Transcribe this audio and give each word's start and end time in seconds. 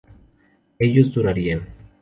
ellos 0.79 1.13
dudarían 1.13 1.67